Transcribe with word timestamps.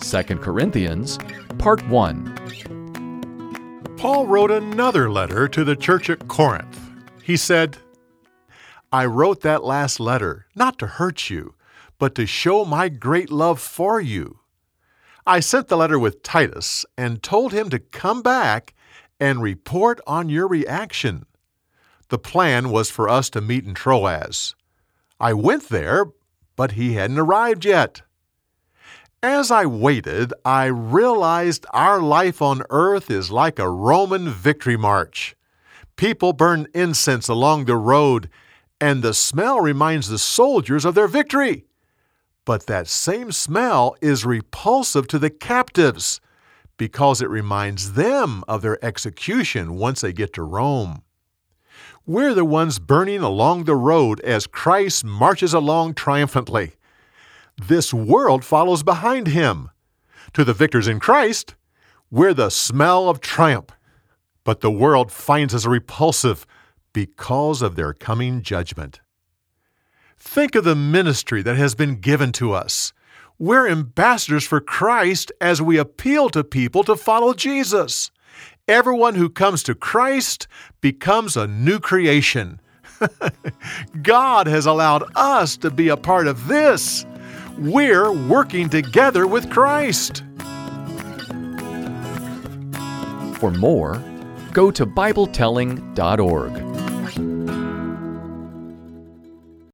2 0.00 0.22
Corinthians, 0.36 1.18
Part 1.58 1.86
1. 1.88 3.96
Paul 3.96 4.26
wrote 4.26 4.50
another 4.50 5.10
letter 5.10 5.48
to 5.48 5.64
the 5.64 5.76
church 5.76 6.10
at 6.10 6.28
Corinth. 6.28 6.78
He 7.22 7.36
said, 7.36 7.78
I 8.92 9.06
wrote 9.06 9.40
that 9.40 9.64
last 9.64 9.98
letter 9.98 10.46
not 10.54 10.78
to 10.78 10.86
hurt 10.86 11.30
you, 11.30 11.54
but 11.98 12.14
to 12.16 12.26
show 12.26 12.64
my 12.64 12.88
great 12.88 13.30
love 13.30 13.60
for 13.60 14.00
you. 14.00 14.40
I 15.26 15.40
sent 15.40 15.68
the 15.68 15.76
letter 15.76 15.98
with 15.98 16.22
Titus 16.22 16.84
and 16.98 17.22
told 17.22 17.52
him 17.52 17.70
to 17.70 17.78
come 17.78 18.20
back 18.20 18.74
and 19.18 19.40
report 19.40 20.00
on 20.06 20.28
your 20.28 20.46
reaction. 20.46 21.24
The 22.08 22.18
plan 22.18 22.70
was 22.70 22.90
for 22.90 23.08
us 23.08 23.30
to 23.30 23.40
meet 23.40 23.64
in 23.64 23.74
Troas. 23.74 24.54
I 25.18 25.32
went 25.32 25.70
there, 25.70 26.06
but 26.56 26.72
he 26.72 26.92
hadn't 26.92 27.18
arrived 27.18 27.64
yet. 27.64 28.02
As 29.24 29.50
I 29.50 29.64
waited, 29.64 30.34
I 30.44 30.66
realized 30.66 31.64
our 31.72 31.98
life 31.98 32.42
on 32.42 32.62
earth 32.68 33.10
is 33.10 33.30
like 33.30 33.58
a 33.58 33.70
Roman 33.70 34.28
victory 34.28 34.76
march. 34.76 35.34
People 35.96 36.34
burn 36.34 36.66
incense 36.74 37.26
along 37.26 37.64
the 37.64 37.74
road, 37.78 38.28
and 38.82 39.02
the 39.02 39.14
smell 39.14 39.60
reminds 39.60 40.10
the 40.10 40.18
soldiers 40.18 40.84
of 40.84 40.94
their 40.94 41.08
victory. 41.08 41.64
But 42.44 42.66
that 42.66 42.86
same 42.86 43.32
smell 43.32 43.96
is 44.02 44.26
repulsive 44.26 45.08
to 45.08 45.18
the 45.18 45.30
captives 45.30 46.20
because 46.76 47.22
it 47.22 47.30
reminds 47.30 47.94
them 47.94 48.44
of 48.46 48.60
their 48.60 48.84
execution 48.84 49.78
once 49.78 50.02
they 50.02 50.12
get 50.12 50.34
to 50.34 50.42
Rome. 50.42 51.02
We're 52.04 52.34
the 52.34 52.44
ones 52.44 52.78
burning 52.78 53.22
along 53.22 53.64
the 53.64 53.74
road 53.74 54.20
as 54.20 54.46
Christ 54.46 55.02
marches 55.02 55.54
along 55.54 55.94
triumphantly. 55.94 56.74
This 57.56 57.94
world 57.94 58.44
follows 58.44 58.82
behind 58.82 59.28
him. 59.28 59.70
To 60.32 60.44
the 60.44 60.54
victors 60.54 60.88
in 60.88 61.00
Christ, 61.00 61.54
we're 62.10 62.34
the 62.34 62.50
smell 62.50 63.08
of 63.08 63.20
triumph. 63.20 63.70
But 64.42 64.60
the 64.60 64.70
world 64.70 65.10
finds 65.10 65.54
us 65.54 65.64
repulsive 65.64 66.46
because 66.92 67.62
of 67.62 67.76
their 67.76 67.92
coming 67.92 68.42
judgment. 68.42 69.00
Think 70.18 70.54
of 70.54 70.64
the 70.64 70.74
ministry 70.74 71.42
that 71.42 71.56
has 71.56 71.74
been 71.74 71.96
given 71.96 72.32
to 72.32 72.52
us. 72.52 72.92
We're 73.38 73.68
ambassadors 73.68 74.44
for 74.44 74.60
Christ 74.60 75.32
as 75.40 75.60
we 75.60 75.76
appeal 75.76 76.30
to 76.30 76.44
people 76.44 76.84
to 76.84 76.96
follow 76.96 77.34
Jesus. 77.34 78.10
Everyone 78.68 79.16
who 79.16 79.28
comes 79.28 79.62
to 79.64 79.74
Christ 79.74 80.46
becomes 80.80 81.36
a 81.36 81.46
new 81.46 81.78
creation. 81.78 82.60
God 84.02 84.46
has 84.46 84.66
allowed 84.66 85.04
us 85.16 85.56
to 85.58 85.70
be 85.70 85.88
a 85.88 85.96
part 85.96 86.26
of 86.26 86.46
this. 86.46 87.04
We're 87.58 88.10
working 88.10 88.68
together 88.68 89.26
with 89.26 89.48
Christ. 89.48 90.24
For 93.38 93.50
more, 93.50 94.02
go 94.52 94.70
to 94.72 94.84
BibleTelling.org. 94.84 96.73